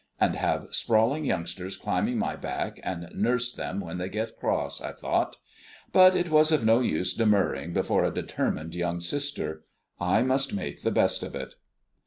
[0.19, 4.93] And have sprawling youngsters climbing my back, and nurse them when they get cross, I
[4.93, 5.37] thought.
[5.91, 9.63] But it was of no use demurring before a determined young sister.
[9.99, 11.53] I must make the best of it.